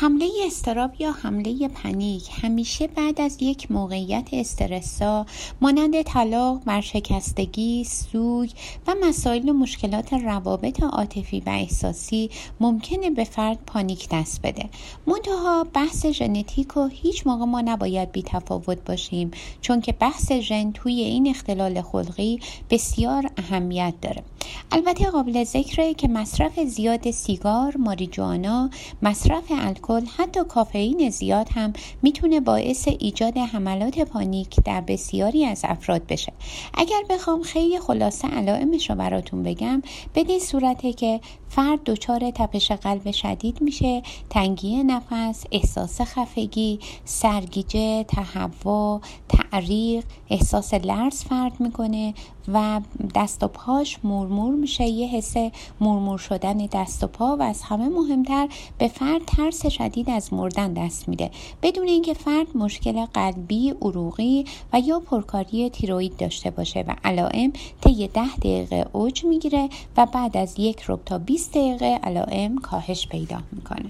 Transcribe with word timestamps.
حمله 0.00 0.30
استراب 0.46 0.90
یا 0.98 1.12
حمله 1.12 1.68
پنیک 1.68 2.28
همیشه 2.42 2.86
بعد 2.86 3.20
از 3.20 3.36
یک 3.40 3.70
موقعیت 3.70 4.28
استرسا 4.32 5.26
مانند 5.60 6.02
طلاق، 6.02 6.64
برشکستگی، 6.64 7.84
سوگ 7.84 8.50
و 8.86 8.94
مسائل 9.02 9.48
و 9.48 9.52
مشکلات 9.52 10.12
روابط 10.12 10.82
عاطفی 10.82 11.40
و 11.40 11.48
احساسی 11.50 12.30
ممکنه 12.60 13.10
به 13.10 13.24
فرد 13.24 13.58
پانیک 13.66 14.08
دست 14.12 14.42
بده. 14.42 14.68
منتها 15.06 15.66
بحث 15.72 16.06
ژنتیک 16.06 16.76
و 16.76 16.86
هیچ 16.86 17.26
موقع 17.26 17.44
ما 17.44 17.60
نباید 17.60 18.12
بی 18.12 18.22
تفاوت 18.22 18.84
باشیم 18.84 19.30
چون 19.60 19.80
که 19.80 19.92
بحث 19.92 20.32
ژن 20.32 20.72
توی 20.72 21.00
این 21.00 21.28
اختلال 21.28 21.82
خلقی 21.82 22.40
بسیار 22.70 23.30
اهمیت 23.36 23.94
داره. 24.02 24.22
البته 24.72 25.10
قابل 25.10 25.44
ذکره 25.44 25.94
که 25.94 26.08
مصرف 26.08 26.60
زیاد 26.60 27.10
سیگار، 27.10 27.76
ماریجوانا، 27.76 28.70
مصرف 29.02 29.44
الکل، 29.50 29.89
حتی 29.98 30.44
کافئین 30.44 31.10
زیاد 31.10 31.48
هم 31.54 31.72
می‌تونه 32.02 32.40
باعث 32.40 32.88
ایجاد 32.88 33.38
حملات 33.38 33.98
پانیک 33.98 34.56
در 34.64 34.80
بسیاری 34.80 35.44
از 35.44 35.60
افراد 35.64 36.06
بشه. 36.06 36.32
اگر 36.74 37.02
بخوام 37.10 37.42
خیلی 37.42 37.78
خلاصه 37.78 38.28
علائمش 38.28 38.90
رو 38.90 38.96
براتون 38.96 39.42
بگم 39.42 39.82
به 40.14 40.24
این 40.28 40.40
صورته 40.40 40.92
که 40.92 41.20
فرد 41.48 41.84
دچار 41.84 42.30
تپش 42.30 42.72
قلب 42.72 43.10
شدید 43.10 43.62
میشه 43.62 44.02
تنگی 44.30 44.82
نفس 44.82 45.44
احساس 45.52 46.00
خفگی 46.00 46.78
سرگیجه 47.04 48.04
تهوع 48.04 49.00
تعریق 49.28 50.04
احساس 50.30 50.74
لرز 50.74 51.24
فرد 51.24 51.60
می‌کنه 51.60 52.14
و 52.52 52.80
دست 53.14 53.42
و 53.42 53.48
پاش 53.48 53.98
مورمور 54.04 54.54
میشه 54.54 54.84
یه 54.84 55.08
حس 55.08 55.34
مورمور 55.80 56.18
شدن 56.18 56.56
دست 56.56 57.04
و 57.04 57.06
پا 57.06 57.36
و 57.36 57.42
از 57.42 57.62
همه 57.62 57.88
مهمتر 57.88 58.48
به 58.78 58.88
فرد 58.88 59.24
ترس 59.26 59.66
شدید 59.80 60.10
از 60.10 60.32
مردن 60.32 60.72
دست 60.72 61.08
میده. 61.08 61.30
بدون 61.62 61.88
اینکه 61.88 62.14
فرد 62.14 62.56
مشکل 62.56 63.04
قلبی 63.04 63.70
عروقی 63.70 64.44
و 64.72 64.80
یا 64.80 65.00
پرکاری 65.00 65.70
تیروید 65.70 66.16
داشته 66.16 66.50
باشه 66.50 66.84
و 66.88 66.94
علائم 67.04 67.52
طی 67.80 68.08
ده 68.08 68.36
دقیقه 68.36 68.86
اوج 68.92 69.24
می‌گیره 69.24 69.68
و 69.96 70.06
بعد 70.06 70.36
از 70.36 70.54
یک 70.58 70.82
رب 70.88 71.00
تا 71.04 71.18
20 71.18 71.50
دقیقه 71.50 72.00
علائم 72.02 72.58
کاهش 72.58 73.08
پیدا 73.08 73.38
می‌کنه. 73.52 73.88